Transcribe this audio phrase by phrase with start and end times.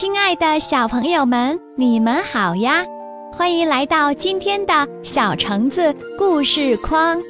[0.00, 2.84] 亲爱的小朋友们，你们好呀！
[3.32, 7.20] 欢迎来到今天的小橙子故事框。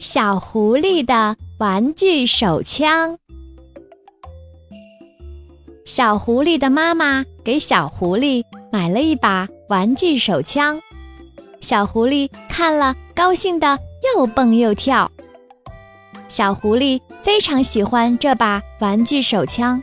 [0.00, 3.16] 小狐狸的玩具手枪。
[5.84, 8.42] 小狐狸的妈妈给小狐狸
[8.72, 10.80] 买了一把玩具手枪，
[11.60, 13.78] 小狐狸看了，高兴的
[14.16, 15.08] 又蹦又跳。
[16.32, 19.82] 小狐狸非常喜欢这把玩具手枪，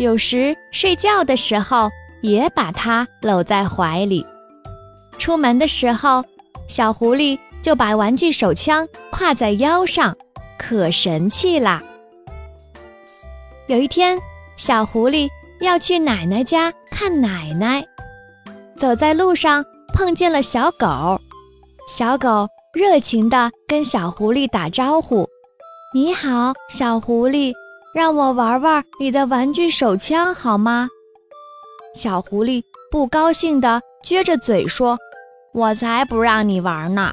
[0.00, 1.88] 有时睡觉的时候
[2.20, 4.26] 也把它搂在怀里。
[5.18, 6.24] 出门的时候，
[6.66, 10.16] 小狐狸就把玩具手枪挎在腰上，
[10.58, 11.80] 可神气啦。
[13.68, 14.18] 有一天，
[14.56, 15.28] 小狐狸
[15.60, 17.86] 要去奶奶家看奶奶，
[18.76, 21.20] 走在路上碰见了小狗，
[21.88, 25.24] 小狗热情地跟小狐狸打招呼。
[25.94, 27.54] 你好，小狐狸，
[27.94, 30.86] 让我玩玩你的玩具手枪好吗？
[31.94, 34.98] 小狐狸不高兴地撅着嘴说
[35.54, 37.10] ：“我才不让你玩呢！”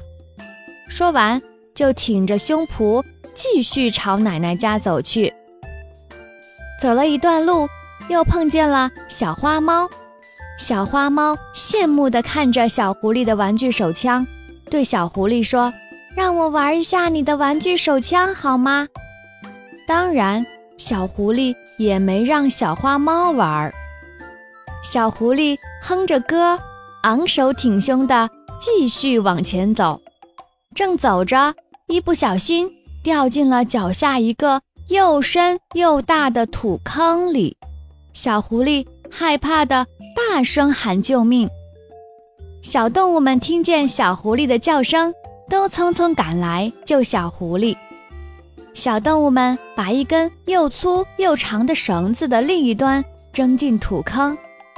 [0.90, 1.40] 说完，
[1.74, 3.02] 就挺着胸脯
[3.34, 5.32] 继续朝奶奶家走去。
[6.78, 7.66] 走了一段路，
[8.10, 9.88] 又碰见了小花猫。
[10.58, 14.26] 小花猫羡慕地看着小狐狸的玩具手枪，
[14.70, 15.72] 对小狐狸说。
[16.16, 18.88] 让我玩一下你的玩具手枪好吗？
[19.86, 20.46] 当然，
[20.78, 23.70] 小狐狸也没让小花猫玩。
[24.82, 26.58] 小狐狸哼着歌，
[27.02, 30.00] 昂首挺胸地继续往前走。
[30.74, 31.54] 正走着，
[31.86, 32.70] 一不小心
[33.04, 37.58] 掉进了脚下一个又深又大的土坑里。
[38.14, 41.50] 小狐狸害怕地大声喊救命。
[42.62, 45.12] 小动物们听见小狐狸的叫声。
[45.48, 47.76] 都匆匆赶来救小狐狸。
[48.74, 54.36] 小动物们把一根又粗又长的绳子的另一端扔进土坑，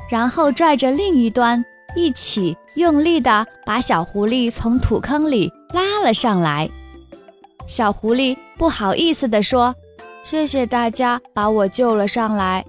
[0.09, 1.65] 然后拽着另一端，
[1.97, 6.71] 一起用力地把小狐狸从土坑里拉了上来。
[7.67, 9.75] 小狐狸不好意思地说
[10.23, 12.65] ：“谢谢大家把我救了上来，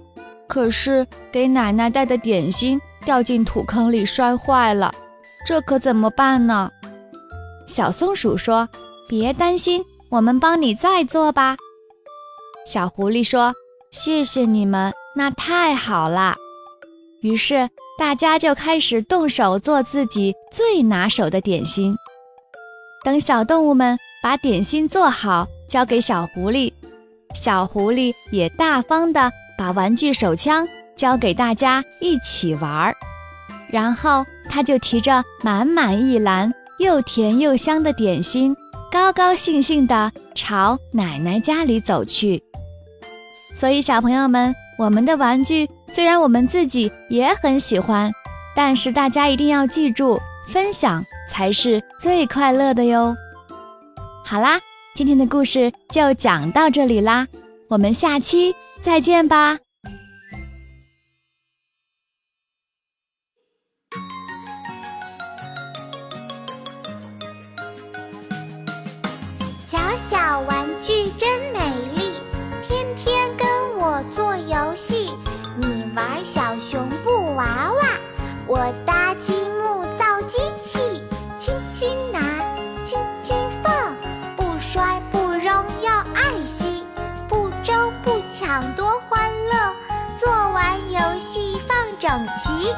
[0.48, 4.92] 可是给奶奶带的点心掉进土坑里摔坏了，
[5.46, 6.70] 这可怎么办呢？”
[7.70, 8.68] 小松鼠说
[9.08, 11.56] ：“别担心，我们帮你再做吧。”
[12.66, 13.54] 小狐狸说
[13.92, 16.34] ：“谢谢你们，那太好了。”
[17.22, 21.96] 于是大家就开始动手做自己最拿手的点心。
[23.04, 26.72] 等小动物们把点心做好，交给小狐狸，
[27.36, 30.66] 小狐狸也大方地把玩具手枪
[30.96, 32.96] 交给大家一起玩儿。
[33.70, 36.52] 然后他就提着满满一篮。
[36.80, 38.56] 又甜又香的点心，
[38.90, 42.42] 高高兴兴地朝奶奶家里走去。
[43.54, 48.10] 所以，小朋友们，我们的玩具虽然我们自己也很喜欢，
[48.56, 53.14] 但是大家一定要记住，分享才是最快乐的哟。
[54.24, 54.58] 好啦，
[54.94, 57.28] 今天的故事就讲到这里啦，
[57.68, 59.58] 我们下期再见吧。
[92.10, 92.72] 整齐。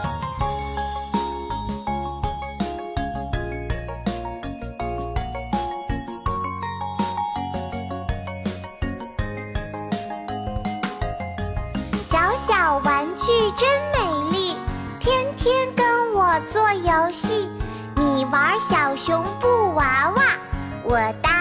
[12.11, 13.25] 小小玩具
[13.57, 14.59] 真美丽，
[15.01, 17.51] 天天跟我做游戏。
[17.97, 20.23] 你玩小熊布娃娃，
[20.85, 21.32] 我搭。